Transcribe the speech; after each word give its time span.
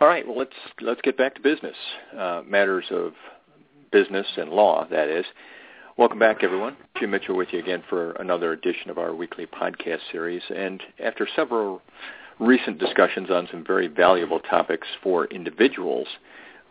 All 0.00 0.08
right, 0.08 0.26
well 0.26 0.36
let's 0.36 0.56
let's 0.80 1.00
get 1.02 1.16
back 1.16 1.36
to 1.36 1.40
business. 1.40 1.76
Uh, 2.18 2.42
matters 2.44 2.86
of 2.90 3.12
business 3.92 4.26
and 4.36 4.50
law, 4.50 4.86
that 4.90 5.08
is. 5.08 5.24
Welcome 5.96 6.18
back, 6.18 6.42
everyone. 6.42 6.76
Jim 6.98 7.12
Mitchell 7.12 7.36
with 7.36 7.52
you 7.52 7.60
again 7.60 7.84
for 7.88 8.10
another 8.12 8.52
edition 8.52 8.90
of 8.90 8.98
our 8.98 9.14
weekly 9.14 9.46
podcast 9.46 10.00
series. 10.10 10.42
And 10.54 10.82
after 10.98 11.28
several 11.36 11.80
recent 12.40 12.78
discussions 12.78 13.30
on 13.30 13.46
some 13.52 13.64
very 13.64 13.86
valuable 13.86 14.40
topics 14.40 14.88
for 15.00 15.26
individuals, 15.26 16.08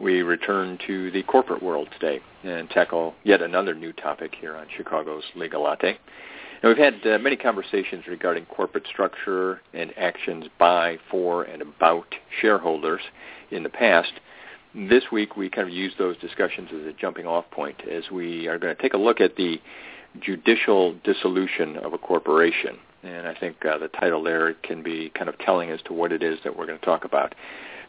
we 0.02 0.22
return 0.22 0.78
to 0.88 1.09
the 1.12 1.23
corporate 1.23 1.64
world 1.64 1.88
today 1.94 2.20
and 2.44 2.70
tackle 2.70 3.16
yet 3.23 3.42
another 3.42 3.73
new 3.73 3.94
topic 3.94 4.36
here 4.38 4.58
on 4.58 4.67
Chicago's 4.76 5.23
Legal 5.34 5.64
Latte. 5.64 5.98
Now, 6.63 6.70
we've 6.70 6.77
had 6.77 7.05
uh, 7.05 7.17
many 7.20 7.35
conversations 7.35 8.05
regarding 8.08 8.45
corporate 8.45 8.88
structure 8.88 9.59
and 9.73 9.91
actions 9.98 10.45
by, 10.58 10.98
for, 11.12 11.44
and 11.44 11.62
about 11.62 12.16
shareholders 12.39 13.02
in 13.52 13.63
the 13.63 13.70
past. 13.70 14.13
This 14.73 15.03
week, 15.12 15.36
we 15.36 15.49
kind 15.49 15.67
of 15.67 15.73
use 15.73 15.91
those 15.99 16.17
discussions 16.20 16.70
as 16.73 16.86
a 16.88 16.94
jumping 16.94 17.27
off 17.27 17.44
point 17.52 17.81
as 17.91 18.09
we 18.09 18.48
are 18.48 18.58
going 18.58 18.73
to 18.73 18.81
take 18.81 18.94
a 18.94 18.97
look 18.97 19.19
at 19.19 19.36
the 19.36 19.59
judicial 20.22 20.95
dissolution 21.03 21.75
of 21.78 21.91
a 21.91 21.97
corporation. 21.97 22.78
And 23.03 23.28
I 23.28 23.36
think 23.38 23.58
uh, 23.66 23.78
the 23.78 23.89
title 23.89 24.23
there 24.23 24.53
can 24.53 24.81
be 24.81 25.11
kind 25.14 25.28
of 25.28 25.38
telling 25.39 25.69
as 25.69 25.81
to 25.84 25.94
what 25.94 26.14
it 26.14 26.23
is 26.23 26.39
that 26.45 26.58
we're 26.58 26.66
going 26.66 26.80
to 26.80 26.86
talk 26.86 27.03
about. 27.03 27.36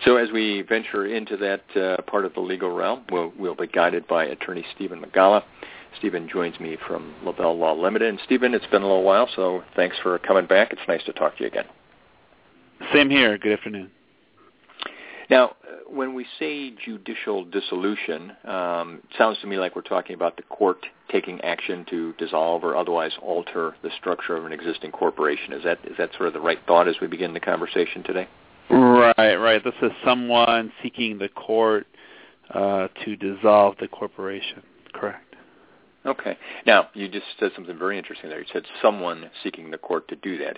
So 0.05 0.17
as 0.17 0.33
we 0.33 0.63
venture 0.63 1.07
into 1.07 1.37
that 1.37 1.77
uh, 1.81 2.03
part 2.03 2.25
of 2.25 2.35
the 2.35 2.41
legal 2.41 2.71
realm, 2.71 3.05
we'll, 3.13 3.33
we'll 3.39 3.55
be 3.55 3.69
guided 3.69 4.09
by 4.09 4.25
attorney 4.25 4.65
Stephen 4.75 5.01
Migala. 5.01 5.45
Stephen 5.99 6.29
joins 6.29 6.59
me 6.61 6.77
from 6.87 7.15
Lavelle 7.25 7.57
Law 7.57 7.73
Limited. 7.73 8.09
And 8.09 8.21
Stephen, 8.25 8.55
it's 8.55 8.67
been 8.67 8.83
a 8.83 8.87
little 8.87 9.05
while, 9.05 9.29
so 9.35 9.63
thanks 9.77 9.97
for 10.03 10.19
coming 10.19 10.47
back. 10.47 10.73
It's 10.73 10.83
nice 10.89 11.03
to 11.05 11.13
talk 11.13 11.37
to 11.37 11.43
you 11.43 11.49
again. 11.49 11.67
Same 12.93 13.11
here. 13.11 13.39
Good 13.39 13.53
afternoon. 13.53 13.91
Now, 15.31 15.57
when 15.89 16.15
we 16.15 16.27
say 16.39 16.71
judicial 16.85 17.45
dissolution, 17.45 18.33
um, 18.45 19.01
it 19.05 19.17
sounds 19.17 19.39
to 19.41 19.47
me 19.47 19.57
like 19.57 19.75
we're 19.75 19.83
talking 19.83 20.15
about 20.15 20.37
the 20.37 20.43
court 20.43 20.85
taking 21.11 21.41
action 21.41 21.87
to 21.91 22.13
dissolve 22.15 22.65
or 22.65 22.77
otherwise 22.77 23.13
alter 23.23 23.75
the 23.83 23.91
structure 23.99 24.37
of 24.37 24.45
an 24.45 24.53
existing 24.53 24.91
corporation. 24.91 25.53
Is 25.53 25.65
that 25.65 25.79
is 25.85 25.97
that 25.99 26.11
sort 26.17 26.29
of 26.29 26.35
the 26.35 26.41
right 26.41 26.59
thought 26.67 26.89
as 26.89 26.97
we 27.01 27.07
begin 27.07 27.33
the 27.33 27.41
conversation 27.41 28.03
today? 28.03 28.29
Right, 28.71 29.37
right. 29.37 29.63
This 29.63 29.75
is 29.83 29.93
someone 30.05 30.73
seeking 30.83 31.19
the 31.19 31.29
court 31.29 31.87
uh, 32.53 32.89
to 33.05 33.17
dissolve 33.17 33.77
the 33.79 33.89
corporation. 33.89 34.63
Correct. 34.93 35.24
Okay. 36.07 36.37
Now, 36.67 36.89
you 36.95 37.09
just 37.09 37.27
said 37.41 37.51
something 37.55 37.79
very 37.79 37.97
interesting 37.97 38.29
there. 38.29 38.41
You 38.41 38.47
said 38.53 38.65
someone 38.83 39.31
seeking 39.43 39.71
the 39.71 39.79
court 39.79 40.09
to 40.09 40.17
do 40.17 40.39
that. 40.39 40.57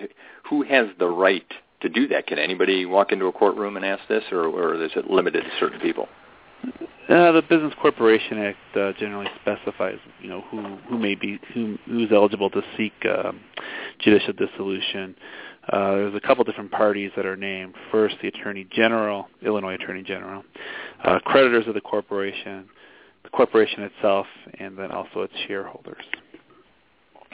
Who 0.50 0.62
has 0.62 0.88
the 0.98 1.08
right 1.08 1.46
to 1.82 1.88
do 1.88 2.08
that? 2.08 2.26
Can 2.26 2.38
anybody 2.38 2.84
walk 2.84 3.12
into 3.12 3.26
a 3.26 3.32
courtroom 3.32 3.76
and 3.76 3.84
ask 3.84 4.02
this, 4.08 4.24
or, 4.32 4.46
or 4.46 4.82
is 4.82 4.90
it 4.96 5.08
limited 5.08 5.44
to 5.44 5.50
certain 5.60 5.80
people? 5.80 6.08
Uh, 7.08 7.30
the 7.30 7.42
Business 7.48 7.72
Corporation 7.80 8.38
Act 8.38 8.76
uh, 8.76 8.92
generally 8.98 9.28
specifies, 9.40 9.98
you 10.20 10.28
know, 10.28 10.40
who 10.50 10.76
who 10.88 10.98
may 10.98 11.14
be 11.14 11.38
who 11.54 11.78
who's 11.86 12.10
eligible 12.10 12.50
to 12.50 12.62
seek 12.76 12.92
um, 13.06 13.40
judicial 14.00 14.32
dissolution. 14.32 15.14
Uh, 15.72 15.90
there's 15.92 16.14
a 16.14 16.20
couple 16.20 16.42
different 16.42 16.72
parties 16.72 17.12
that 17.14 17.24
are 17.24 17.36
named. 17.36 17.74
First, 17.92 18.16
the 18.22 18.28
Attorney 18.28 18.66
General, 18.72 19.28
Illinois 19.42 19.74
Attorney 19.74 20.02
General, 20.02 20.42
uh, 21.04 21.20
creditors 21.20 21.68
of 21.68 21.74
the 21.74 21.80
corporation, 21.80 22.68
the 23.26 23.36
corporation 23.36 23.82
itself, 23.82 24.26
and 24.58 24.78
then 24.78 24.90
also 24.90 25.22
its 25.22 25.34
shareholders. 25.46 26.04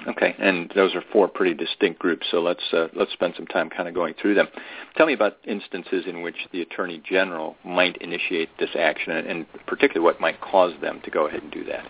Okay, 0.09 0.35
and 0.39 0.73
those 0.75 0.95
are 0.95 1.05
four 1.13 1.29
pretty 1.29 1.55
distinct 1.55 2.01
groups. 2.01 2.27
So 2.31 2.41
let's 2.41 2.63
uh, 2.73 2.89
let's 2.95 3.13
spend 3.13 3.35
some 3.37 3.47
time 3.47 3.71
kind 3.71 3.89
of 3.89 3.95
going 3.95 4.15
through 4.21 4.35
them. 4.35 4.49
Tell 4.97 5.07
me 5.07 5.13
about 5.13 5.37
instances 5.45 6.05
in 6.07 6.23
which 6.23 6.35
the 6.51 6.63
attorney 6.63 7.01
general 7.09 7.57
might 7.65 7.99
initiate 7.99 8.49
this 8.59 8.71
action, 8.77 9.13
and 9.13 9.47
particularly 9.67 10.05
what 10.05 10.21
might 10.21 10.41
cause 10.41 10.73
them 10.81 11.01
to 11.05 11.11
go 11.11 11.29
ahead 11.29 11.43
and 11.43 11.53
do 11.53 11.65
that. 11.65 11.89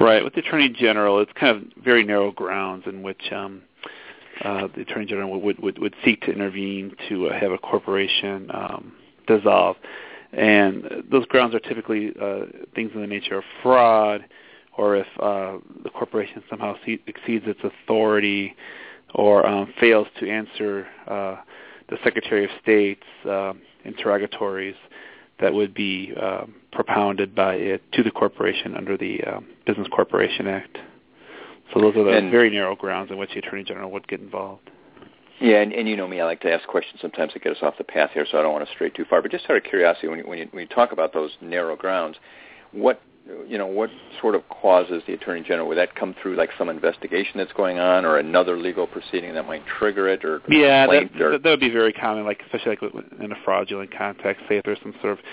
Right, 0.00 0.24
with 0.24 0.34
the 0.34 0.40
attorney 0.40 0.68
general, 0.70 1.20
it's 1.20 1.32
kind 1.38 1.56
of 1.56 1.84
very 1.84 2.04
narrow 2.04 2.30
grounds 2.30 2.84
in 2.86 3.02
which 3.02 3.30
um, 3.32 3.62
uh, 4.42 4.68
the 4.74 4.82
attorney 4.82 5.06
general 5.06 5.38
would 5.38 5.58
would, 5.58 5.78
would 5.80 5.94
seek 6.02 6.22
to 6.22 6.32
intervene 6.32 6.94
to 7.08 7.26
uh, 7.26 7.38
have 7.38 7.52
a 7.52 7.58
corporation 7.58 8.50
um, 8.54 8.94
dissolve, 9.26 9.76
and 10.32 11.04
those 11.10 11.26
grounds 11.26 11.54
are 11.54 11.60
typically 11.60 12.12
uh, 12.20 12.40
things 12.74 12.90
in 12.94 13.00
the 13.00 13.06
nature 13.06 13.38
of 13.38 13.44
fraud 13.62 14.24
or 14.76 14.96
if 14.96 15.06
uh, 15.20 15.58
the 15.82 15.90
corporation 15.90 16.42
somehow 16.48 16.74
exceeds 17.06 17.44
its 17.46 17.60
authority 17.62 18.54
or 19.14 19.46
um, 19.46 19.72
fails 19.80 20.06
to 20.18 20.30
answer 20.30 20.86
uh, 21.06 21.36
the 21.88 21.96
Secretary 22.04 22.44
of 22.44 22.50
State's 22.62 23.02
uh, 23.28 23.52
interrogatories 23.84 24.76
that 25.40 25.52
would 25.52 25.74
be 25.74 26.12
uh, 26.20 26.44
propounded 26.72 27.34
by 27.34 27.54
it 27.54 27.82
to 27.92 28.02
the 28.02 28.10
corporation 28.10 28.76
under 28.76 28.96
the 28.96 29.22
uh, 29.24 29.40
Business 29.66 29.88
Corporation 29.88 30.46
Act. 30.46 30.78
So 31.72 31.80
those 31.80 31.96
are 31.96 32.04
the 32.04 32.10
and, 32.10 32.30
very 32.30 32.50
narrow 32.50 32.76
grounds 32.76 33.10
in 33.10 33.18
which 33.18 33.30
the 33.32 33.38
Attorney 33.38 33.64
General 33.64 33.90
would 33.90 34.06
get 34.06 34.20
involved. 34.20 34.70
Yeah, 35.40 35.62
and, 35.62 35.72
and 35.72 35.88
you 35.88 35.96
know 35.96 36.06
me, 36.06 36.20
I 36.20 36.24
like 36.24 36.40
to 36.42 36.52
ask 36.52 36.66
questions 36.68 37.00
sometimes 37.00 37.32
that 37.32 37.42
get 37.42 37.52
us 37.52 37.62
off 37.62 37.78
the 37.78 37.84
path 37.84 38.10
here, 38.12 38.26
so 38.30 38.38
I 38.38 38.42
don't 38.42 38.52
want 38.52 38.66
to 38.66 38.72
stray 38.74 38.90
too 38.90 39.06
far. 39.08 39.22
But 39.22 39.30
just 39.30 39.48
out 39.48 39.56
of 39.56 39.64
curiosity, 39.64 40.08
when 40.08 40.18
you, 40.18 40.26
when 40.26 40.38
you, 40.38 40.48
when 40.50 40.62
you 40.62 40.68
talk 40.68 40.92
about 40.92 41.14
those 41.14 41.30
narrow 41.40 41.76
grounds, 41.76 42.16
what 42.72 43.00
you 43.46 43.58
know, 43.58 43.66
what 43.66 43.90
sort 44.20 44.34
of 44.34 44.42
causes 44.48 45.02
the 45.06 45.12
attorney 45.12 45.42
general? 45.42 45.68
Would 45.68 45.78
that 45.78 45.94
come 45.94 46.14
through 46.20 46.36
like 46.36 46.50
some 46.58 46.68
investigation 46.68 47.32
that's 47.36 47.52
going 47.52 47.78
on, 47.78 48.04
or 48.04 48.18
another 48.18 48.58
legal 48.58 48.86
proceeding 48.86 49.34
that 49.34 49.46
might 49.46 49.62
trigger 49.78 50.08
it, 50.08 50.24
or 50.24 50.40
yeah, 50.48 50.86
that, 50.86 51.20
or... 51.20 51.38
that 51.38 51.48
would 51.48 51.60
be 51.60 51.70
very 51.70 51.92
common, 51.92 52.24
like 52.24 52.40
especially 52.46 52.76
like 52.80 52.94
in 53.20 53.32
a 53.32 53.36
fraudulent 53.44 53.96
context. 53.96 54.42
Say 54.48 54.56
if 54.56 54.64
there's 54.64 54.78
some 54.82 54.94
sort 55.00 55.18
of, 55.18 55.24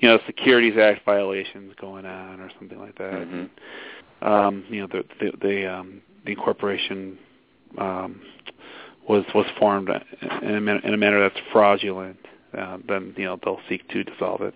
you 0.00 0.08
know, 0.08 0.18
Securities 0.26 0.76
Act 0.78 1.04
violations 1.04 1.72
going 1.80 2.04
on, 2.04 2.40
or 2.40 2.50
something 2.58 2.78
like 2.78 2.96
that. 2.98 3.12
Mm-hmm. 3.12 4.28
Um, 4.28 4.64
you 4.68 4.80
know, 4.80 4.88
the 4.88 5.04
the 5.20 5.32
the, 5.40 5.72
um, 5.72 6.02
the 6.24 6.32
incorporation 6.32 7.18
um, 7.78 8.20
was 9.08 9.24
was 9.34 9.46
formed 9.58 9.88
in 9.88 10.68
a, 10.68 10.74
in 10.86 10.94
a 10.94 10.96
manner 10.96 11.20
that's 11.20 11.40
fraudulent. 11.52 12.18
Uh, 12.56 12.78
then 12.88 13.14
you 13.16 13.24
know 13.24 13.38
they'll 13.44 13.60
seek 13.68 13.86
to 13.88 14.04
dissolve 14.04 14.40
it. 14.40 14.54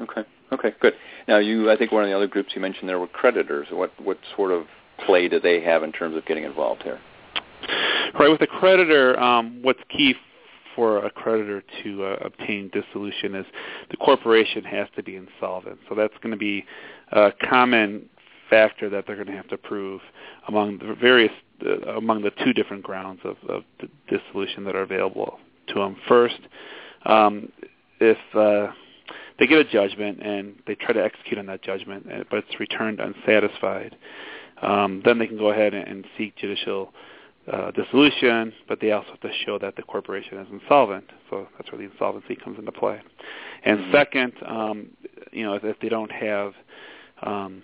Okay. 0.00 0.22
Okay, 0.52 0.72
good. 0.80 0.94
Now, 1.26 1.38
you, 1.38 1.70
I 1.72 1.76
think 1.76 1.90
one 1.90 2.04
of 2.04 2.08
the 2.08 2.14
other 2.14 2.28
groups 2.28 2.50
you 2.54 2.60
mentioned 2.60 2.88
there 2.88 3.00
were 3.00 3.08
creditors. 3.08 3.66
What 3.70 3.92
what 4.00 4.18
sort 4.36 4.52
of 4.52 4.66
play 5.04 5.28
do 5.28 5.40
they 5.40 5.60
have 5.60 5.82
in 5.82 5.92
terms 5.92 6.16
of 6.16 6.24
getting 6.24 6.44
involved 6.44 6.82
here? 6.82 7.00
Right, 8.18 8.30
with 8.30 8.40
a 8.40 8.46
creditor, 8.46 9.18
um, 9.18 9.58
what's 9.62 9.80
key 9.88 10.14
for 10.74 11.04
a 11.04 11.10
creditor 11.10 11.62
to 11.82 12.04
uh, 12.04 12.16
obtain 12.24 12.70
dissolution 12.72 13.34
is 13.34 13.46
the 13.90 13.96
corporation 13.96 14.62
has 14.62 14.88
to 14.94 15.02
be 15.02 15.16
insolvent. 15.16 15.78
So 15.88 15.94
that's 15.94 16.14
going 16.22 16.30
to 16.30 16.38
be 16.38 16.64
a 17.12 17.32
common 17.48 18.08
factor 18.48 18.88
that 18.90 19.06
they're 19.06 19.16
going 19.16 19.26
to 19.26 19.32
have 19.32 19.48
to 19.48 19.58
prove 19.58 20.00
among 20.48 20.78
the 20.78 20.94
various 20.94 21.32
uh, 21.64 21.96
among 21.96 22.22
the 22.22 22.30
two 22.44 22.52
different 22.52 22.82
grounds 22.82 23.20
of, 23.24 23.36
of 23.48 23.62
dissolution 24.08 24.64
that 24.64 24.76
are 24.76 24.82
available 24.82 25.38
to 25.68 25.74
them. 25.74 25.96
First, 26.06 26.38
um, 27.06 27.50
if 27.98 28.18
uh, 28.34 28.72
they 29.38 29.46
get 29.46 29.58
a 29.58 29.64
judgment 29.64 30.20
and 30.22 30.54
they 30.66 30.74
try 30.74 30.92
to 30.92 31.02
execute 31.02 31.38
on 31.38 31.46
that 31.46 31.62
judgment, 31.62 32.06
uh, 32.12 32.24
but 32.30 32.38
it's 32.40 32.60
returned 32.60 33.00
unsatisfied. 33.00 33.96
Um, 34.62 35.02
then 35.04 35.18
they 35.18 35.26
can 35.26 35.36
go 35.36 35.50
ahead 35.50 35.74
and, 35.74 36.04
seek 36.16 36.34
judicial 36.36 36.92
uh, 37.52 37.70
dissolution, 37.72 38.52
but 38.68 38.80
they 38.80 38.92
also 38.92 39.10
have 39.10 39.20
to 39.20 39.30
show 39.44 39.58
that 39.58 39.76
the 39.76 39.82
corporation 39.82 40.38
is 40.38 40.46
insolvent. 40.50 41.04
So 41.30 41.46
that's 41.56 41.70
where 41.70 41.78
the 41.78 41.90
insolvency 41.90 42.36
comes 42.36 42.58
into 42.58 42.72
play. 42.72 43.00
And 43.64 43.78
mm-hmm. 43.78 43.92
second, 43.92 44.32
um, 44.46 44.88
you 45.32 45.44
know, 45.44 45.54
if, 45.54 45.64
if 45.64 45.78
they 45.80 45.88
don't 45.88 46.10
have 46.10 46.52
um, 47.22 47.62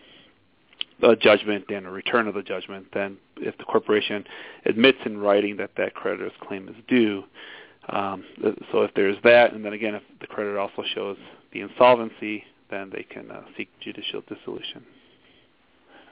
a 1.02 1.16
judgment 1.16 1.64
and 1.68 1.86
a 1.86 1.90
return 1.90 2.28
of 2.28 2.34
the 2.34 2.42
judgment, 2.42 2.86
then 2.92 3.16
if 3.38 3.56
the 3.58 3.64
corporation 3.64 4.24
admits 4.66 4.98
in 5.04 5.18
writing 5.18 5.56
that 5.56 5.70
that 5.76 5.94
creditor's 5.94 6.32
claim 6.40 6.68
is 6.68 6.76
due, 6.88 7.24
um, 7.88 8.24
so 8.70 8.82
if 8.82 8.94
there's 8.94 9.16
that, 9.24 9.52
and 9.52 9.64
then 9.64 9.72
again, 9.72 9.94
if 9.94 10.02
the 10.20 10.26
creditor 10.26 10.58
also 10.58 10.84
shows 10.94 11.16
the 11.52 11.60
insolvency, 11.60 12.44
then 12.70 12.90
they 12.94 13.02
can 13.02 13.30
uh, 13.30 13.42
seek 13.56 13.68
judicial 13.80 14.22
dissolution. 14.28 14.84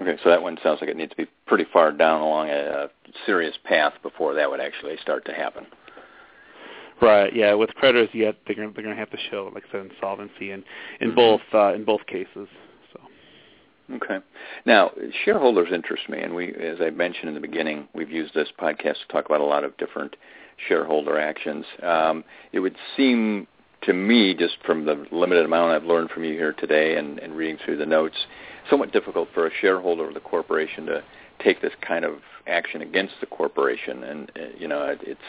Okay, 0.00 0.16
so 0.22 0.30
that 0.30 0.42
one 0.42 0.56
sounds 0.62 0.80
like 0.80 0.88
it 0.88 0.96
needs 0.96 1.10
to 1.10 1.16
be 1.16 1.26
pretty 1.46 1.66
far 1.72 1.92
down 1.92 2.22
along 2.22 2.48
a, 2.48 2.52
a 2.52 2.88
serious 3.26 3.54
path 3.64 3.92
before 4.02 4.34
that 4.34 4.50
would 4.50 4.60
actually 4.60 4.96
start 5.02 5.24
to 5.26 5.32
happen. 5.32 5.66
Right. 7.02 7.34
Yeah. 7.34 7.54
With 7.54 7.70
creditors, 7.74 8.08
yet 8.12 8.36
they're 8.46 8.56
going 8.56 8.72
they're 8.74 8.84
going 8.84 8.94
to 8.94 9.00
have 9.00 9.10
to 9.10 9.18
show, 9.30 9.50
like 9.54 9.64
I 9.68 9.72
said, 9.72 9.90
insolvency 9.90 10.52
in 10.52 10.64
in 11.00 11.08
mm-hmm. 11.08 11.16
both 11.16 11.40
uh, 11.52 11.74
in 11.74 11.84
both 11.84 12.04
cases. 12.06 12.48
Okay. 13.92 14.18
Now, 14.66 14.92
shareholders 15.24 15.68
interest 15.72 16.08
me, 16.08 16.20
and 16.20 16.34
we, 16.34 16.54
as 16.54 16.78
I 16.80 16.90
mentioned 16.90 17.28
in 17.28 17.34
the 17.34 17.40
beginning, 17.40 17.88
we've 17.94 18.10
used 18.10 18.34
this 18.34 18.48
podcast 18.58 18.98
to 19.00 19.08
talk 19.10 19.26
about 19.26 19.40
a 19.40 19.44
lot 19.44 19.64
of 19.64 19.76
different 19.78 20.16
shareholder 20.68 21.18
actions. 21.18 21.64
Um, 21.82 22.24
it 22.52 22.60
would 22.60 22.76
seem 22.96 23.46
to 23.82 23.92
me, 23.92 24.34
just 24.34 24.58
from 24.64 24.84
the 24.84 25.06
limited 25.10 25.44
amount 25.44 25.72
I've 25.72 25.84
learned 25.84 26.10
from 26.10 26.24
you 26.24 26.34
here 26.34 26.52
today 26.52 26.96
and, 26.96 27.18
and 27.18 27.34
reading 27.34 27.58
through 27.64 27.78
the 27.78 27.86
notes, 27.86 28.16
somewhat 28.68 28.92
difficult 28.92 29.28
for 29.32 29.46
a 29.46 29.50
shareholder 29.60 30.08
of 30.08 30.14
the 30.14 30.20
corporation 30.20 30.86
to 30.86 31.02
take 31.42 31.62
this 31.62 31.72
kind 31.80 32.04
of 32.04 32.16
action 32.46 32.82
against 32.82 33.14
the 33.20 33.26
corporation, 33.26 34.04
and 34.04 34.32
uh, 34.36 34.40
you 34.58 34.68
know 34.68 34.94
it's 35.00 35.20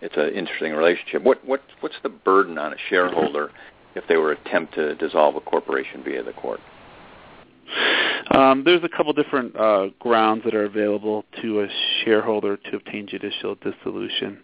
it's 0.00 0.16
an 0.16 0.34
interesting 0.34 0.72
relationship. 0.72 1.22
What 1.22 1.44
what 1.46 1.62
what's 1.80 1.94
the 2.02 2.08
burden 2.08 2.58
on 2.58 2.72
a 2.72 2.76
shareholder 2.90 3.50
if 3.94 4.04
they 4.08 4.16
were 4.16 4.32
attempt 4.32 4.74
to 4.74 4.94
dissolve 4.96 5.36
a 5.36 5.40
corporation 5.40 6.02
via 6.02 6.22
the 6.22 6.32
court? 6.32 6.60
Um, 8.30 8.62
there's 8.64 8.84
a 8.84 8.88
couple 8.88 9.12
different 9.12 9.56
uh, 9.56 9.88
grounds 9.98 10.44
that 10.44 10.54
are 10.54 10.64
available 10.64 11.24
to 11.42 11.62
a 11.62 11.68
shareholder 12.04 12.56
to 12.56 12.76
obtain 12.76 13.06
judicial 13.06 13.56
dissolution. 13.56 14.38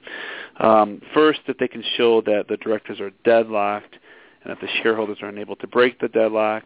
Um, 0.59 1.01
first, 1.15 1.41
that 1.47 1.57
they 1.59 1.69
can 1.69 1.85
show 1.97 2.21
that 2.23 2.47
the 2.49 2.57
directors 2.57 3.01
are 3.01 3.11
deadlocked 3.25 3.97
and 4.43 4.51
that 4.51 4.61
the 4.61 4.69
shareholders 4.83 5.19
are 5.23 5.29
unable 5.29 5.57
to 5.57 5.67
break 5.67 6.01
the 6.01 6.09
deadlock. 6.09 6.65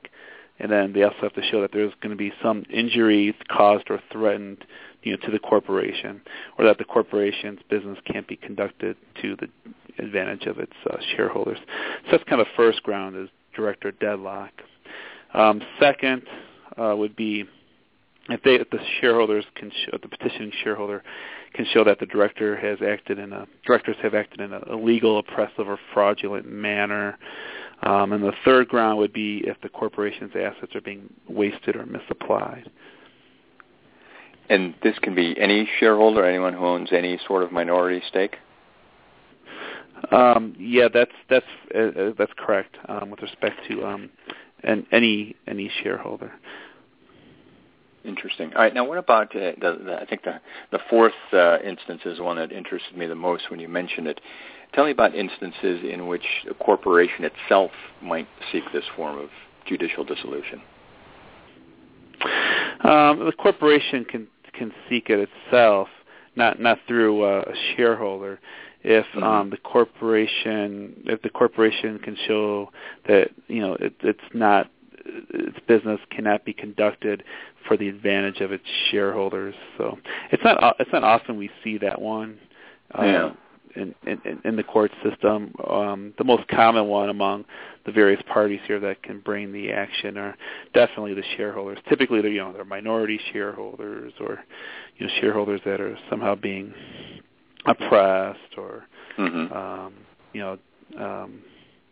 And 0.59 0.71
then 0.71 0.93
they 0.93 1.03
also 1.03 1.19
have 1.23 1.35
to 1.35 1.43
show 1.51 1.61
that 1.63 1.73
there's 1.73 1.93
going 2.01 2.11
to 2.11 2.17
be 2.17 2.33
some 2.43 2.65
injury 2.71 3.35
caused 3.51 3.91
or 3.91 4.01
threatened 4.13 4.65
you 5.03 5.13
know, 5.13 5.19
to 5.25 5.31
the 5.31 5.39
corporation, 5.39 6.21
or 6.59 6.65
that 6.65 6.79
the 6.79 6.85
corporation's 6.85 7.59
business 7.69 7.99
can't 8.11 8.29
be 8.29 8.37
conducted 8.37 8.97
to 9.21 9.37
the 9.37 9.49
advantage 10.03 10.47
of 10.47 10.59
its 10.59 10.73
uh, 10.89 10.97
shareholders. 11.17 11.59
So 12.05 12.13
that's 12.13 12.25
kind 12.25 12.41
of 12.41 12.47
first 12.57 12.83
ground 12.83 13.17
is 13.17 13.29
director 13.55 13.91
deadlock. 13.91 14.53
Um, 15.35 15.63
second 15.81 16.23
uh, 16.77 16.95
would 16.97 17.17
be 17.17 17.45
if, 18.29 18.43
they, 18.43 18.55
if 18.55 18.71
the 18.71 18.79
shareholders 19.01 19.45
can 19.55 19.71
show, 19.85 19.99
the 20.01 20.09
petitioning 20.09 20.53
shareholder 20.63 21.03
can 21.55 21.67
show 21.73 21.85
that 21.85 21.99
the 21.99 22.07
director 22.07 22.57
has 22.57 22.79
acted 22.87 23.19
in 23.19 23.33
a 23.33 23.47
directors 23.67 23.97
have 24.03 24.15
acted 24.15 24.41
in 24.41 24.53
a 24.53 24.61
illegal, 24.73 25.19
oppressive, 25.19 25.69
or 25.69 25.79
fraudulent 25.93 26.47
manner. 26.47 27.19
Um, 27.83 28.13
and 28.13 28.23
the 28.23 28.33
third 28.45 28.69
ground 28.69 28.99
would 28.99 29.13
be 29.13 29.43
if 29.45 29.61
the 29.61 29.69
corporation's 29.69 30.33
assets 30.37 30.75
are 30.75 30.81
being 30.81 31.13
wasted 31.29 31.75
or 31.75 31.85
misapplied. 31.85 32.71
And 34.49 34.75
this 34.83 34.97
can 35.01 35.15
be 35.15 35.35
any 35.39 35.69
shareholder, 35.81 36.25
anyone 36.25 36.53
who 36.53 36.65
owns 36.65 36.91
any 36.93 37.19
sort 37.27 37.43
of 37.43 37.51
minority 37.51 38.03
stake. 38.09 38.37
Um, 40.11 40.55
yeah, 40.59 40.89
that's 40.93 41.13
that's 41.29 41.47
uh, 41.75 41.79
uh 41.79 42.13
that's 42.19 42.33
correct 42.37 42.77
um, 42.89 43.11
with 43.11 43.23
respect 43.23 43.57
to 43.69 43.85
um, 43.85 44.11
and 44.63 44.87
any 44.93 45.37
any 45.47 45.71
shareholder. 45.83 46.33
Interesting. 48.05 48.53
All 48.55 48.63
right. 48.63 48.75
Now, 48.75 48.85
what 48.85 48.99
about 48.99 49.35
uh, 49.37 49.53
the, 49.61 49.79
the, 49.85 49.99
I 50.01 50.07
think 50.07 50.25
the 50.25 50.41
the 50.73 50.81
fourth 50.91 51.13
uh, 51.33 51.59
instance 51.61 52.03
is 52.05 52.21
one 52.21 52.37
that 52.37 52.51
interested 52.51 52.97
me 52.97 53.07
the 53.07 53.15
most 53.15 53.51
when 53.51 53.61
you 53.61 53.69
mentioned 53.69 54.09
it. 54.09 54.21
Tell 54.75 54.85
me 54.85 54.91
about 54.91 55.15
instances 55.15 55.85
in 55.89 56.09
which 56.09 56.25
a 56.51 56.55
corporation 56.55 57.25
itself 57.25 57.71
might 58.03 58.27
seek 58.51 58.65
this 58.73 58.85
form 58.97 59.19
of 59.19 59.29
judicial 59.67 60.05
dissolution. 60.05 60.63
Um, 62.85 63.25
the 63.25 63.33
corporation 63.39 64.05
can 64.05 64.27
can 64.53 64.73
seek 64.89 65.09
it 65.09 65.29
itself, 65.29 65.89
not 66.35 66.61
not 66.61 66.79
through 66.89 67.23
uh, 67.23 67.45
a 67.47 67.77
shareholder. 67.77 68.41
If 68.85 69.07
mm-hmm. 69.07 69.23
um, 69.23 69.51
the 69.51 69.57
corporation, 69.59 71.03
if 71.07 71.23
the 71.23 71.31
corporation 71.31 71.99
can 71.99 72.17
show 72.27 72.71
that 73.07 73.31
you 73.49 73.61
know 73.61 73.75
it, 73.75 73.95
it's 74.01 74.21
not 74.35 74.71
its 75.05 75.59
business 75.67 76.01
cannot 76.11 76.45
be 76.45 76.53
conducted 76.53 77.25
for 77.67 77.77
the 77.77 77.89
advantage 77.89 78.41
of 78.41 78.53
its 78.53 78.65
shareholders. 78.91 79.55
So 79.79 79.99
it's 80.31 80.43
not 80.45 80.77
it's 80.79 80.93
not 80.93 81.05
often 81.05 81.37
we 81.37 81.51
see 81.63 81.79
that 81.79 82.01
one. 82.01 82.39
Um, 82.95 83.07
yeah 83.07 83.33
in, 83.77 83.95
in, 84.07 84.41
in 84.45 84.57
the 84.57 84.63
court 84.63 84.91
system. 85.03 85.55
Um, 85.69 86.15
the 86.19 86.25
most 86.25 86.47
common 86.49 86.87
one 86.87 87.09
among 87.09 87.45
the 87.87 87.93
various 87.93 88.23
parties 88.33 88.61
here 88.67 88.81
that 88.81 89.03
can 89.03 89.21
bring 89.21 89.53
the 89.53 89.71
action 89.71 90.17
are 90.17 90.37
definitely 90.75 91.15
the 91.15 91.25
shareholders. 91.37 91.79
Typically, 91.89 92.21
they're 92.21 92.31
you 92.31 92.41
know 92.41 92.53
they're 92.53 92.65
minority 92.65 93.21
shareholders 93.33 94.13
or 94.21 94.41
you 94.99 95.07
know 95.07 95.13
shareholders 95.21 95.61
that 95.65 95.81
are 95.81 95.97
somehow 96.11 96.35
being 96.35 96.73
oppressed 97.67 98.57
or 98.57 98.85
mm-hmm. 99.19 99.53
um, 99.53 99.95
you 100.33 100.41
know 100.41 100.59
um, 100.99 101.43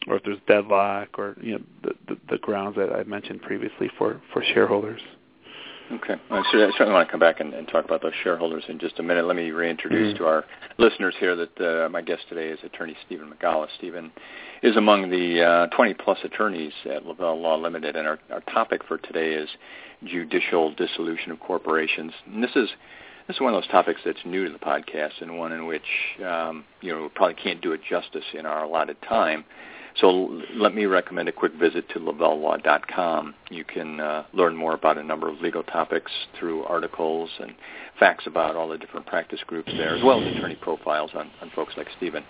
or 0.06 0.17
if 0.17 0.22
there's 0.25 0.38
deadlock 0.49 1.19
or 1.19 1.37
you 1.40 1.52
know 1.52 1.64
the, 1.82 1.93
the, 2.08 2.20
the 2.31 2.38
grounds 2.38 2.76
that 2.76 2.93
I 2.93 3.05
mentioned 3.05 3.43
previously 3.43 3.90
for 3.99 4.20
for 4.32 4.43
shareholders. 4.55 5.00
Okay. 5.93 6.14
I 6.31 6.43
certainly 6.52 6.93
want 6.93 7.08
to 7.08 7.11
come 7.11 7.19
back 7.19 7.40
and, 7.40 7.52
and, 7.52 7.67
talk 7.67 7.84
about 7.84 8.00
those 8.00 8.12
shareholders 8.22 8.62
in 8.69 8.78
just 8.78 9.00
a 9.00 9.02
minute. 9.02 9.25
Let 9.25 9.34
me 9.34 9.50
reintroduce 9.50 10.14
mm-hmm. 10.14 10.19
to 10.19 10.28
our 10.28 10.44
listeners 10.78 11.17
here 11.19 11.34
that 11.34 11.61
uh, 11.61 11.88
my 11.88 12.00
guest 12.00 12.23
today 12.28 12.49
is 12.49 12.61
attorney 12.62 12.96
Stephen 13.06 13.28
Migala. 13.28 13.66
Stephen 13.76 14.12
is 14.62 14.76
among 14.76 15.11
the 15.11 15.43
uh, 15.43 15.66
20 15.75 15.94
plus 15.94 16.19
attorneys 16.23 16.73
at 16.88 17.05
Lavelle 17.05 17.40
Law 17.40 17.56
Limited, 17.56 17.96
and 17.96 18.06
our, 18.06 18.20
our 18.31 18.40
topic 18.43 18.82
for 18.87 18.99
today 18.99 19.32
is 19.32 19.49
judicial 20.05 20.73
dissolution 20.75 21.32
of 21.32 21.40
corporations. 21.40 22.12
And 22.26 22.43
this 22.43 22.55
is 22.55 22.69
this 23.30 23.36
is 23.36 23.42
one 23.42 23.54
of 23.54 23.62
those 23.62 23.70
topics 23.70 24.00
that's 24.04 24.18
new 24.24 24.44
to 24.44 24.52
the 24.52 24.58
podcast 24.58 25.22
and 25.22 25.38
one 25.38 25.52
in 25.52 25.64
which 25.64 25.84
um, 26.26 26.64
you 26.80 26.92
know 26.92 27.02
we 27.02 27.08
probably 27.10 27.36
can't 27.40 27.60
do 27.60 27.70
it 27.70 27.80
justice 27.88 28.24
in 28.36 28.44
our 28.44 28.64
allotted 28.64 29.00
time. 29.02 29.44
So 30.00 30.42
let 30.56 30.74
me 30.74 30.86
recommend 30.86 31.28
a 31.28 31.32
quick 31.32 31.52
visit 31.54 31.88
to 31.90 32.00
lavellelaw.com. 32.00 33.34
You 33.48 33.64
can 33.64 34.00
uh, 34.00 34.24
learn 34.32 34.56
more 34.56 34.74
about 34.74 34.98
a 34.98 35.04
number 35.04 35.28
of 35.28 35.40
legal 35.40 35.62
topics 35.62 36.10
through 36.40 36.64
articles 36.64 37.30
and 37.38 37.52
facts 38.00 38.26
about 38.26 38.56
all 38.56 38.66
the 38.66 38.78
different 38.78 39.06
practice 39.06 39.40
groups 39.46 39.70
there, 39.76 39.94
as 39.94 40.02
well 40.02 40.20
as 40.20 40.36
attorney 40.36 40.56
profiles 40.56 41.12
on, 41.14 41.30
on 41.40 41.50
folks 41.54 41.74
like 41.76 41.86
Stephen. 41.98 42.24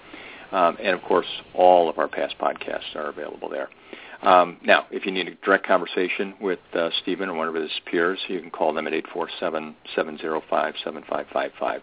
Um, 0.53 0.77
and 0.83 0.89
of 0.89 1.01
course, 1.03 1.29
all 1.55 1.89
of 1.89 1.99
our 1.99 2.09
past 2.09 2.35
podcasts 2.39 2.95
are 2.95 3.09
available 3.09 3.49
there. 3.49 3.71
Um, 4.23 4.59
now, 4.63 4.87
if 4.91 5.07
you 5.07 5.13
need 5.13 5.29
a 5.29 5.35
direct 5.37 5.67
conversation 5.67 6.35
with 6.41 6.59
uh, 6.75 6.91
Stephen 7.03 7.29
or 7.31 7.35
one 7.35 7.49
of 7.49 7.55
his 7.55 7.71
peers, 7.91 8.19
you 8.29 8.41
can 8.41 8.51
call 8.51 8.75
them 8.75 8.87
at 8.87 8.93
847-705-7555 9.97 11.81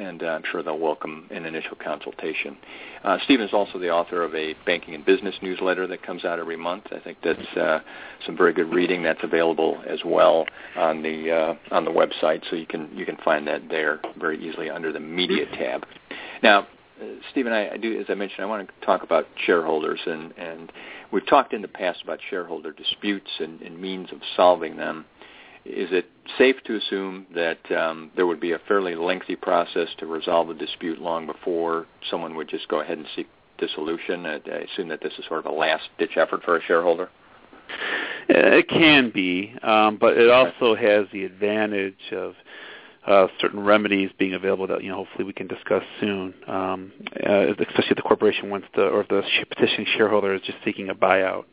and 0.00 0.22
uh, 0.22 0.26
I'm 0.26 0.42
sure 0.50 0.62
they'll 0.62 0.78
welcome 0.78 1.26
an 1.30 1.44
initial 1.44 1.76
consultation. 1.76 2.56
Uh, 3.04 3.18
Stephen 3.24 3.46
is 3.46 3.52
also 3.52 3.78
the 3.78 3.90
author 3.90 4.22
of 4.22 4.34
a 4.34 4.54
banking 4.64 4.94
and 4.94 5.04
business 5.04 5.34
newsletter 5.42 5.86
that 5.86 6.02
comes 6.02 6.24
out 6.24 6.38
every 6.38 6.56
month. 6.56 6.84
I 6.90 7.00
think 7.00 7.18
that's 7.22 7.56
uh, 7.56 7.80
some 8.24 8.36
very 8.36 8.52
good 8.52 8.72
reading 8.72 9.02
that's 9.02 9.22
available 9.22 9.82
as 9.86 10.00
well 10.04 10.46
on 10.76 11.02
the 11.02 11.30
uh, 11.30 11.74
on 11.74 11.84
the 11.84 11.90
website, 11.90 12.42
so 12.48 12.56
you 12.56 12.66
can 12.66 12.88
you 12.94 13.04
can 13.04 13.16
find 13.18 13.46
that 13.46 13.68
there 13.68 14.00
very 14.18 14.42
easily 14.42 14.70
under 14.70 14.92
the 14.92 15.00
media 15.00 15.46
tab. 15.46 15.84
Now, 16.42 16.66
Stephen, 17.30 17.52
I, 17.52 17.70
I 17.72 17.76
do 17.76 17.98
as 18.00 18.06
I 18.08 18.14
mentioned, 18.14 18.42
I 18.42 18.46
want 18.46 18.68
to 18.68 18.86
talk 18.86 19.02
about 19.02 19.26
shareholders, 19.46 20.00
and 20.06 20.32
and 20.36 20.72
we've 21.12 21.26
talked 21.26 21.52
in 21.52 21.62
the 21.62 21.68
past 21.68 22.02
about 22.02 22.18
shareholder 22.28 22.72
disputes 22.72 23.30
and, 23.38 23.60
and 23.62 23.80
means 23.80 24.12
of 24.12 24.18
solving 24.36 24.76
them 24.76 25.04
is 25.64 25.88
it 25.92 26.06
safe 26.38 26.56
to 26.64 26.76
assume 26.76 27.26
that 27.34 27.58
um, 27.70 28.10
there 28.16 28.26
would 28.26 28.40
be 28.40 28.52
a 28.52 28.58
fairly 28.66 28.94
lengthy 28.94 29.36
process 29.36 29.88
to 29.98 30.06
resolve 30.06 30.48
a 30.48 30.54
dispute 30.54 31.00
long 31.00 31.26
before 31.26 31.86
someone 32.10 32.34
would 32.34 32.48
just 32.48 32.68
go 32.68 32.80
ahead 32.80 32.98
and 32.98 33.06
seek 33.14 33.28
dissolution? 33.58 34.24
I 34.24 34.36
assume 34.72 34.88
that 34.88 35.02
this 35.02 35.12
is 35.18 35.24
sort 35.26 35.44
of 35.44 35.52
a 35.52 35.54
last-ditch 35.54 36.16
effort 36.16 36.42
for 36.44 36.56
a 36.56 36.62
shareholder. 36.62 37.10
It 38.28 38.68
can 38.68 39.10
be, 39.10 39.54
um, 39.62 39.98
but 40.00 40.16
it 40.16 40.30
also 40.30 40.74
has 40.74 41.06
the 41.12 41.24
advantage 41.24 42.12
of 42.12 42.34
uh, 43.06 43.28
certain 43.40 43.60
remedies 43.60 44.10
being 44.18 44.34
available 44.34 44.66
that 44.66 44.82
you 44.82 44.90
know 44.90 44.96
hopefully 44.96 45.24
we 45.24 45.32
can 45.32 45.46
discuss 45.46 45.82
soon. 46.00 46.34
Um, 46.46 46.92
uh, 47.26 47.52
especially 47.52 47.90
if 47.90 47.96
the 47.96 48.02
corporation 48.02 48.50
wants 48.50 48.66
to, 48.74 48.82
or 48.82 49.02
if 49.02 49.08
the 49.08 49.22
petitioning 49.48 49.86
shareholder 49.96 50.34
is 50.34 50.42
just 50.42 50.58
seeking 50.64 50.90
a 50.90 50.94
buyout, 50.94 51.44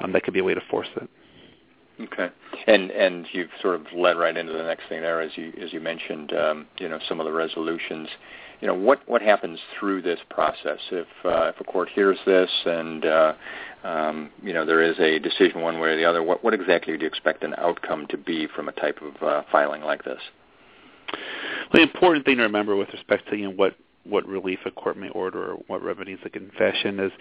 um, 0.00 0.12
that 0.12 0.22
could 0.22 0.34
be 0.34 0.40
a 0.40 0.44
way 0.44 0.54
to 0.54 0.62
force 0.70 0.88
it. 0.96 1.08
Okay, 2.00 2.30
and 2.66 2.90
and 2.90 3.26
you've 3.32 3.50
sort 3.60 3.74
of 3.74 3.86
led 3.94 4.16
right 4.16 4.36
into 4.36 4.52
the 4.52 4.62
next 4.62 4.88
thing 4.88 5.02
there, 5.02 5.20
as 5.20 5.30
you 5.36 5.52
as 5.60 5.72
you 5.72 5.80
mentioned, 5.80 6.32
um, 6.32 6.66
you 6.78 6.88
know, 6.88 6.98
some 7.08 7.20
of 7.20 7.26
the 7.26 7.32
resolutions. 7.32 8.08
You 8.60 8.68
know, 8.68 8.74
what 8.74 9.06
what 9.08 9.22
happens 9.22 9.58
through 9.78 10.02
this 10.02 10.20
process 10.30 10.78
if 10.90 11.06
uh, 11.24 11.52
if 11.54 11.60
a 11.60 11.64
court 11.64 11.88
hears 11.92 12.16
this 12.24 12.50
and 12.64 13.04
uh, 13.04 13.32
um, 13.82 14.30
you 14.42 14.52
know 14.52 14.64
there 14.64 14.82
is 14.82 14.98
a 15.00 15.18
decision 15.18 15.60
one 15.60 15.80
way 15.80 15.90
or 15.90 15.96
the 15.96 16.04
other? 16.04 16.22
What 16.22 16.42
what 16.44 16.54
exactly 16.54 16.96
do 16.96 17.02
you 17.02 17.08
expect 17.08 17.42
an 17.42 17.54
outcome 17.58 18.06
to 18.08 18.16
be 18.16 18.46
from 18.46 18.68
a 18.68 18.72
type 18.72 18.98
of 19.02 19.22
uh, 19.22 19.42
filing 19.50 19.82
like 19.82 20.04
this? 20.04 20.20
The 21.72 21.80
important 21.80 22.24
thing 22.24 22.36
to 22.36 22.42
remember 22.42 22.76
with 22.76 22.88
respect 22.92 23.28
to 23.30 23.36
you 23.36 23.44
know 23.44 23.50
what 23.50 23.76
what 24.04 24.26
relief 24.26 24.58
a 24.66 24.70
court 24.70 24.96
may 24.96 25.08
order 25.10 25.52
or 25.52 25.54
what 25.68 25.80
remedies 25.80 26.18
it 26.24 26.32
can 26.32 26.50
fashion 26.58 26.98
is 26.98 27.12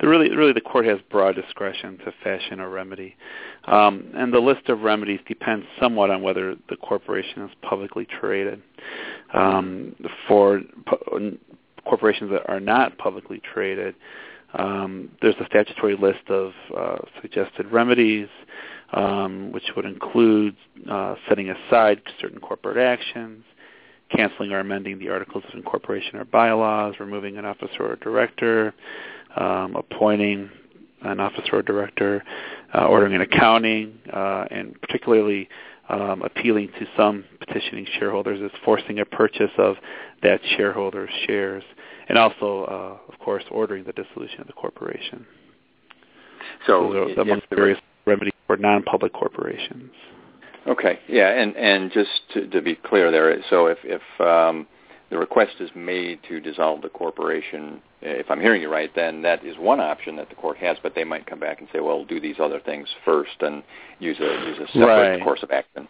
the 0.00 0.06
really 0.06 0.34
really 0.34 0.52
the 0.52 0.60
court 0.60 0.86
has 0.86 0.98
broad 1.10 1.34
discretion 1.34 1.98
to 1.98 2.12
fashion 2.22 2.60
a 2.60 2.68
remedy. 2.68 3.16
Um, 3.64 4.10
and 4.14 4.32
the 4.32 4.38
list 4.38 4.68
of 4.68 4.80
remedies 4.80 5.20
depends 5.26 5.66
somewhat 5.80 6.10
on 6.10 6.22
whether 6.22 6.54
the 6.68 6.76
corporation 6.76 7.42
is 7.42 7.50
publicly 7.62 8.06
traded. 8.20 8.62
Um, 9.34 9.94
for 10.26 10.62
corporations 11.84 12.30
that 12.30 12.48
are 12.48 12.60
not 12.60 12.96
publicly 12.98 13.42
traded, 13.52 13.94
um, 14.54 15.10
there's 15.20 15.34
a 15.40 15.46
statutory 15.46 15.96
list 15.96 16.28
of 16.30 16.52
uh, 16.76 16.96
suggested 17.20 17.66
remedies, 17.70 18.28
um, 18.92 19.52
which 19.52 19.64
would 19.76 19.84
include 19.84 20.56
uh, 20.90 21.16
setting 21.28 21.50
aside 21.50 22.00
certain 22.20 22.40
corporate 22.40 22.78
actions, 22.78 23.44
canceling 24.14 24.52
or 24.52 24.60
amending 24.60 24.98
the 24.98 25.08
articles 25.08 25.44
of 25.48 25.54
incorporation 25.54 26.16
or 26.16 26.24
bylaws, 26.24 26.94
removing 27.00 27.36
an 27.36 27.44
officer 27.44 27.80
or 27.80 27.96
director, 27.96 28.74
um, 29.36 29.76
appointing 29.76 30.50
an 31.02 31.20
officer 31.20 31.56
or 31.56 31.62
director, 31.62 32.24
uh, 32.74 32.86
ordering 32.86 33.14
an 33.14 33.20
accounting, 33.20 33.98
uh, 34.12 34.44
and 34.50 34.80
particularly 34.80 35.48
um, 35.88 36.22
appealing 36.22 36.68
to 36.78 36.86
some 36.96 37.24
petitioning 37.38 37.86
shareholders 37.98 38.40
is 38.40 38.50
forcing 38.64 38.98
a 38.98 39.04
purchase 39.04 39.50
of 39.58 39.76
that 40.22 40.40
shareholder's 40.56 41.10
shares, 41.26 41.62
and 42.08 42.18
also, 42.18 42.64
uh, 42.64 43.12
of 43.12 43.18
course, 43.20 43.44
ordering 43.50 43.84
the 43.84 43.92
dissolution 43.92 44.40
of 44.40 44.46
the 44.46 44.52
corporation. 44.52 45.26
So, 46.66 46.92
are 46.92 47.20
among 47.20 47.40
various 47.50 47.78
remedies 48.06 48.34
for 48.46 48.56
non-public 48.56 49.12
corporations. 49.12 49.92
Okay, 50.68 50.98
yeah, 51.08 51.30
and 51.30 51.56
and 51.56 51.90
just 51.90 52.10
to, 52.34 52.46
to 52.48 52.60
be 52.60 52.74
clear 52.74 53.10
there, 53.10 53.34
so 53.48 53.66
if 53.66 53.78
if 53.84 54.02
um, 54.20 54.66
the 55.10 55.16
request 55.18 55.52
is 55.60 55.70
made 55.74 56.20
to 56.28 56.40
dissolve 56.40 56.82
the 56.82 56.90
corporation, 56.90 57.80
if 58.02 58.30
I'm 58.30 58.40
hearing 58.40 58.60
you 58.60 58.70
right, 58.70 58.90
then 58.94 59.22
that 59.22 59.44
is 59.44 59.56
one 59.58 59.80
option 59.80 60.14
that 60.16 60.28
the 60.28 60.34
court 60.34 60.58
has, 60.58 60.76
but 60.82 60.94
they 60.94 61.04
might 61.04 61.26
come 61.26 61.40
back 61.40 61.60
and 61.60 61.68
say, 61.72 61.80
well, 61.80 62.04
do 62.04 62.20
these 62.20 62.36
other 62.38 62.60
things 62.60 62.86
first 63.04 63.40
and 63.40 63.62
use 63.98 64.18
a 64.20 64.46
use 64.46 64.58
a 64.58 64.66
separate 64.72 64.86
Right. 64.86 65.24
course 65.24 65.42
of 65.42 65.50
action. 65.50 65.88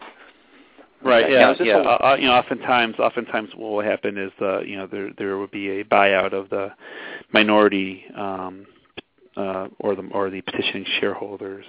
Right. 1.02 1.24
Okay. 1.24 1.34
Yeah. 1.34 1.40
Now, 1.40 1.50
is 1.52 1.58
this 1.58 1.66
Yeah. 1.66 1.78
a- 1.78 2.12
Uh, 2.12 2.16
you 2.18 2.26
know, 2.26 2.34
oftentimes, 2.34 2.98
oftentimes, 3.00 3.54
what 3.56 3.70
will 3.70 3.80
happen 3.80 4.16
is, 4.16 4.32
uh, 4.40 4.60
you 4.60 4.76
know, 4.76 4.86
there 4.86 5.10
there 5.18 5.38
would 5.38 5.50
be 5.50 5.80
a 5.80 5.84
buyout 5.84 6.32
of 6.32 6.50
the 6.50 6.72
minority 7.32 8.04
um, 8.14 8.66
uh, 9.36 9.66
or 9.80 9.96
the 9.96 10.08
or 10.12 10.30
the 10.30 10.40
petitioning 10.42 10.84
shareholders 11.00 11.66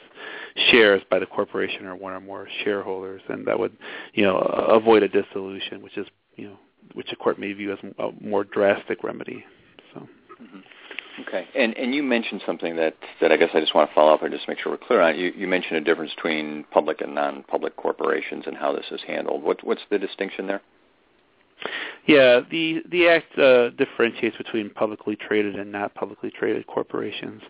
shares 0.71 1.01
by 1.09 1.19
the 1.19 1.25
corporation 1.25 1.85
or 1.85 1.95
one 1.95 2.13
or 2.13 2.19
more 2.19 2.47
shareholders, 2.63 3.21
and 3.29 3.45
that 3.47 3.59
would, 3.59 3.75
you 4.13 4.23
know, 4.23 4.37
avoid 4.37 5.03
a 5.03 5.07
dissolution, 5.07 5.81
which 5.81 5.97
is, 5.97 6.07
you 6.35 6.49
know, 6.49 6.59
which 6.93 7.09
the 7.09 7.15
court 7.15 7.39
may 7.39 7.53
view 7.53 7.71
as 7.71 7.79
a 7.99 8.09
more 8.21 8.43
drastic 8.43 9.03
remedy. 9.03 9.45
So. 9.93 9.99
Mm-hmm. 10.41 10.59
Okay, 11.27 11.45
and 11.53 11.77
and 11.77 11.93
you 11.93 12.01
mentioned 12.01 12.41
something 12.45 12.75
that 12.77 12.95
that 13.19 13.31
I 13.31 13.37
guess 13.37 13.49
I 13.53 13.59
just 13.59 13.75
want 13.75 13.89
to 13.89 13.95
follow 13.95 14.13
up 14.13 14.23
and 14.23 14.31
just 14.31 14.47
make 14.47 14.57
sure 14.59 14.71
we're 14.71 14.77
clear 14.77 15.01
on. 15.01 15.19
You 15.19 15.33
you 15.35 15.47
mentioned 15.47 15.75
a 15.75 15.81
difference 15.81 16.13
between 16.15 16.63
public 16.71 17.01
and 17.01 17.13
non-public 17.13 17.75
corporations 17.75 18.45
and 18.47 18.55
how 18.55 18.73
this 18.73 18.85
is 18.91 19.01
handled. 19.05 19.43
What 19.43 19.63
what's 19.63 19.81
the 19.89 19.99
distinction 19.99 20.47
there? 20.47 20.61
Yeah, 22.07 22.41
the 22.49 22.81
the 22.89 23.07
act 23.07 23.37
uh, 23.37 23.69
differentiates 23.71 24.37
between 24.37 24.69
publicly 24.69 25.15
traded 25.15 25.55
and 25.55 25.71
not 25.71 25.93
publicly 25.93 26.31
traded 26.31 26.65
corporations. 26.67 27.41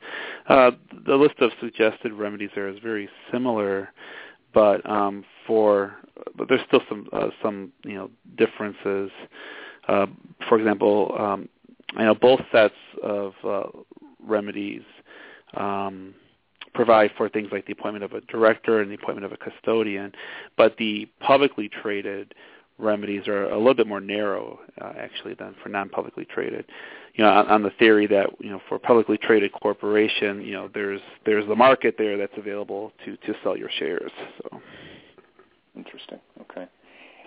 Uh, 0.48 0.72
the 1.06 1.16
list 1.16 1.36
of 1.39 1.51
suggested 1.62 2.12
remedies 2.12 2.50
there 2.56 2.68
is 2.68 2.78
very 2.80 3.08
similar, 3.32 3.89
but 4.54 4.88
um, 4.89 5.24
for 5.48 5.96
but 6.36 6.50
there's 6.50 6.62
still 6.68 6.82
some 6.89 7.08
uh, 7.13 7.30
some 7.42 7.72
you 7.86 7.94
know 7.94 8.10
differences. 8.38 9.12
Uh, 9.88 10.08
for 10.48 10.58
example, 10.60 11.16
um, 11.18 11.50
I 11.96 12.04
know 12.04 12.16
both 12.16 12.42
sets 12.51 12.75
of 13.01 13.34
uh, 13.44 13.63
remedies 14.20 14.84
um, 15.56 16.13
provide 16.74 17.12
for 17.18 17.30
things 17.30 17.50
like 17.51 17.66
the 17.66 17.74
appointment 17.74 18.04
of 18.04 18.13
a 18.13 18.22
director 18.22 18.82
and 18.82 18.92
the 18.92 18.96
appointment 18.96 19.25
of 19.25 19.32
a 19.32 19.38
custodian, 19.38 20.13
but 20.58 20.78
the 20.78 21.08
publicly 21.20 21.70
traded 21.70 22.34
remedies 22.79 23.27
are 23.27 23.45
a 23.45 23.57
little 23.57 23.74
bit 23.74 23.88
more 23.88 24.01
narrow, 24.01 24.59
uh, 24.81 24.93
actually, 24.98 25.33
than 25.36 25.55
for 25.62 25.69
non-publicly 25.69 26.25
traded. 26.25 26.65
You 27.15 27.24
know, 27.24 27.31
on, 27.31 27.48
on 27.48 27.63
the 27.63 27.71
theory 27.71 28.07
that 28.07 28.27
you 28.39 28.50
know, 28.50 28.62
for 28.67 28.75
a 28.75 28.79
publicly 28.79 29.17
traded 29.17 29.51
corporation, 29.51 30.41
you 30.41 30.53
know, 30.53 30.69
there's 30.74 31.01
there's 31.25 31.48
the 31.48 31.55
market 31.55 31.95
there 31.98 32.17
that's 32.17 32.38
available 32.38 32.91
to 33.05 33.17
to 33.17 33.33
sell 33.43 33.57
your 33.57 33.69
shares. 33.77 34.12
So. 34.41 34.62
Interesting. 35.75 36.19
Okay. 36.41 36.67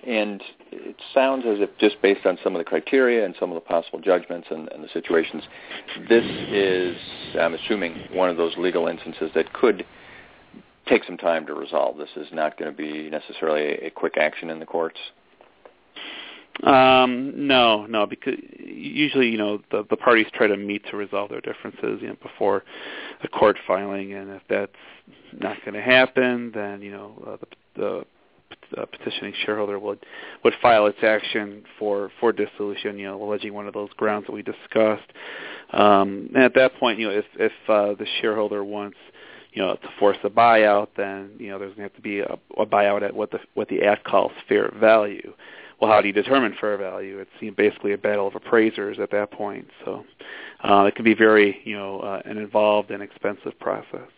And 0.05 0.43
it 0.73 0.97
sounds 1.15 1.45
as 1.47 1.59
if 1.61 1.71
just 1.79 2.03
based 2.03 2.27
on 2.27 2.37
some 2.43 2.57
of 2.57 2.59
the 2.59 2.65
criteria 2.65 3.25
and 3.25 3.37
some 3.39 3.53
of 3.53 3.55
the 3.55 3.61
possible 3.61 4.01
judgments 4.01 4.49
and, 4.51 4.69
and 4.73 4.83
the 4.83 4.89
situations, 4.93 5.45
this 6.09 6.25
is, 6.25 6.97
I'm 7.39 7.55
assuming, 7.55 8.09
one 8.13 8.29
of 8.29 8.37
those 8.37 8.53
legal 8.59 8.89
instances 8.89 9.31
that 9.37 9.53
could 9.53 9.87
take 10.89 11.05
some 11.05 11.17
time 11.17 11.47
to 11.47 11.55
resolve. 11.55 11.99
This 11.99 12.09
is 12.17 12.27
not 12.33 12.59
going 12.59 12.73
to 12.73 12.77
be 12.77 13.09
necessarily 13.11 13.63
a, 13.63 13.87
a 13.87 13.91
quick 13.91 14.17
action 14.17 14.51
in 14.51 14.59
the 14.59 14.67
courts. 14.67 14.99
Um, 16.63 17.49
no, 17.49 17.87
no, 17.87 18.07
because 18.07 18.35
usually, 18.59 19.29
you 19.29 19.39
know, 19.39 19.61
the 19.71 19.85
the 19.91 19.97
parties 19.97 20.27
try 20.33 20.47
to 20.47 20.57
meet 20.57 20.85
to 20.91 20.97
resolve 20.97 21.31
their 21.31 21.41
differences, 21.41 22.01
you 22.01 22.09
know, 22.09 22.17
before 22.23 22.63
a 23.23 23.29
court 23.29 23.57
filing, 23.67 24.13
and 24.13 24.31
if 24.31 24.43
that's 24.49 24.73
not 25.33 25.57
going 25.65 25.75
to 25.75 25.83
happen, 25.83 26.53
then 26.55 26.81
you 26.81 26.93
know, 26.93 27.23
uh, 27.27 27.37
the 27.77 28.05
the 28.75 28.81
uh, 28.81 28.87
petitioning 28.87 29.35
shareholder 29.45 29.79
would 29.79 30.07
would 30.45 30.55
file 30.63 30.87
its 30.87 30.99
action 31.03 31.65
for 31.81 32.13
for 32.21 32.33
dissolution, 32.33 32.97
you 32.97 33.07
know, 33.07 33.21
alleging 33.21 33.55
one 33.55 33.67
of 33.67 33.75
those 33.75 33.91
grounds 33.97 34.27
that 34.27 34.33
we 34.33 34.43
discussed. 34.43 35.11
Um, 35.73 36.31
and 36.35 36.45
at 36.45 36.55
that 36.55 36.77
point, 36.77 37.01
you 37.01 37.09
know, 37.09 37.15
if 37.15 37.25
if 37.41 37.53
uh, 37.69 37.95
the 37.95 38.07
shareholder 38.21 38.63
wants 38.63 38.99
you 39.53 39.61
know, 39.61 39.75
to 39.75 39.89
force 39.99 40.17
a 40.25 40.31
buyout, 40.31 40.89
then 40.97 41.33
you 41.39 41.51
know 41.51 41.59
there's 41.59 41.75
going 41.75 41.89
to 41.89 41.95
have 41.95 41.97
to 41.97 42.01
be 42.01 42.21
a, 42.21 42.39
a 42.57 42.67
buyout 42.67 43.03
at 43.03 43.15
what 43.15 43.31
the 43.31 43.39
what 43.55 43.69
the 43.69 43.83
Act 43.83 44.05
calls 44.05 44.33
fair 44.49 44.73
value. 44.79 45.35
Well, 45.83 45.91
how 45.91 46.01
do 46.01 46.07
you 46.07 46.15
determine 46.15 46.55
fair 46.61 46.77
value? 46.77 47.19
It's 47.19 47.31
you 47.41 47.49
know, 47.49 47.57
basically 47.57 47.93
a 47.93 47.99
battle 47.99 48.29
of 48.29 48.37
appraisers 48.37 49.01
at 49.01 49.11
that 49.11 49.33
point. 49.33 49.67
So 49.85 50.05
uh, 50.63 50.85
it 50.85 50.95
can 50.95 51.05
be 51.05 51.13
very 51.13 51.59
you 51.65 51.77
know 51.77 51.99
uh, 51.99 52.23
an 52.25 52.39
involved 52.39 52.93
and 52.93 53.03
expensive 53.03 53.59
process. 53.59 54.09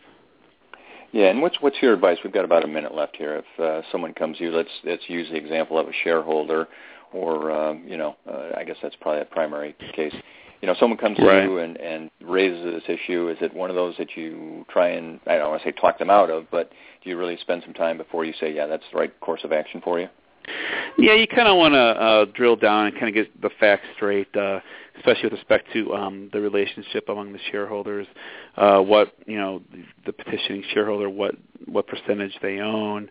Yeah, 1.13 1.29
and 1.29 1.41
what's 1.41 1.57
what's 1.63 1.77
your 1.81 1.95
advice? 1.95 2.19
We've 2.23 2.35
got 2.35 2.45
about 2.45 2.65
a 2.65 2.69
minute 2.69 2.95
left 2.95 3.17
here. 3.17 3.43
If 3.43 3.61
uh, 3.61 3.81
someone 3.91 4.13
comes 4.13 4.37
to 4.37 4.45
you, 4.45 4.51
let's 4.51 4.69
let's 4.85 5.05
use 5.09 5.27
the 5.31 5.37
example 5.37 5.79
of 5.79 5.89
a 5.89 5.93
shareholder, 6.05 6.69
or 7.15 7.51
um, 7.51 7.83
you 7.87 7.97
know, 7.97 8.15
uh, 8.31 8.51
I 8.55 8.65
guess 8.65 8.77
that's 8.83 8.97
probably 9.01 9.23
a 9.23 9.25
primary 9.25 9.75
case. 9.97 10.15
You 10.61 10.69
know, 10.69 10.75
someone 10.79 10.99
comes 10.99 11.17
to 11.17 11.25
you 11.45 11.59
and 11.61 11.79
and 11.79 12.11
raises 12.21 12.63
this 12.63 12.83
issue. 12.89 13.31
Is 13.31 13.39
it 13.41 13.55
one 13.55 13.71
of 13.71 13.77
those 13.77 13.95
that 13.97 14.19
you 14.19 14.67
try 14.69 14.89
and 14.89 15.19
I 15.27 15.39
don't 15.39 15.49
want 15.49 15.63
to 15.63 15.69
say 15.69 15.73
talk 15.73 15.99
them 15.99 16.11
out 16.11 16.29
of, 16.29 16.45
but 16.51 16.71
do 17.03 17.09
you 17.09 17.17
really 17.17 17.39
spend 17.41 17.63
some 17.65 17.73
time 17.73 17.97
before 17.97 18.27
you 18.27 18.35
say, 18.39 18.55
yeah, 18.55 18.67
that's 18.67 18.85
the 18.93 18.99
right 18.99 19.19
course 19.21 19.45
of 19.45 19.53
action 19.53 19.81
for 19.83 19.99
you? 19.99 20.09
Yeah, 20.97 21.15
you 21.15 21.27
kind 21.27 21.49
of 21.49 21.57
want 21.57 21.75
to 21.75 21.79
uh, 21.79 22.25
drill 22.35 22.57
down 22.57 22.87
and 22.87 22.95
kind 22.95 23.09
of 23.09 23.15
get 23.15 23.43
the 23.43 23.51
facts 23.59 23.85
straight, 23.97 24.35
uh, 24.37 24.61
especially 24.97 25.25
with 25.25 25.33
respect 25.35 25.69
to 25.73 25.93
um, 25.93 26.31
the 26.33 26.41
relationship 26.41 27.09
among 27.09 27.33
the 27.33 27.41
shareholders. 27.51 28.07
Uh, 28.57 28.79
what 28.79 29.13
you 29.27 29.37
know, 29.37 29.61
the, 29.73 29.85
the 30.07 30.13
petitioning 30.13 30.63
shareholder, 30.73 31.11
what 31.11 31.35
what 31.67 31.87
percentage 31.87 32.37
they 32.43 32.61
own, 32.61 33.11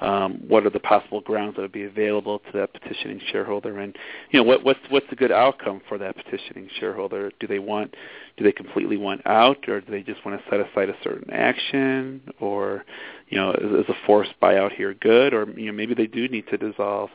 um, 0.00 0.42
what 0.48 0.66
are 0.66 0.70
the 0.70 0.80
possible 0.80 1.20
grounds 1.20 1.56
that 1.56 1.62
would 1.62 1.72
be 1.72 1.84
available 1.84 2.40
to 2.40 2.52
that 2.54 2.72
petitioning 2.72 3.20
shareholder, 3.30 3.78
and 3.78 3.96
you 4.30 4.40
know, 4.40 4.44
what 4.44 4.64
what's 4.64 4.80
what's 4.90 5.06
the 5.08 5.16
good 5.16 5.30
outcome 5.32 5.80
for 5.88 5.98
that 5.98 6.16
petitioning 6.16 6.68
shareholder? 6.80 7.30
Do 7.38 7.46
they 7.46 7.60
want, 7.60 7.94
do 8.36 8.44
they 8.44 8.52
completely 8.52 8.96
want 8.96 9.24
out, 9.26 9.68
or 9.68 9.80
do 9.80 9.90
they 9.90 10.02
just 10.02 10.24
want 10.24 10.40
to 10.40 10.50
set 10.50 10.60
aside 10.60 10.88
a 10.88 10.96
certain 11.04 11.30
action, 11.32 12.22
or 12.40 12.84
you 13.28 13.38
know, 13.38 13.52
is, 13.52 13.84
is 13.84 13.88
a 13.88 14.06
forced 14.06 14.32
buyout 14.42 14.72
here 14.72 14.94
good, 14.94 15.32
or 15.32 15.48
you 15.56 15.66
know, 15.66 15.72
maybe 15.72 15.94
they 15.94 16.08
do 16.08 16.28
need 16.28 16.46
to 16.48 16.56
dissolve 16.56 17.10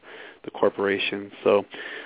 the 0.45 0.51
corporation. 0.51 1.31
So, 1.43 1.65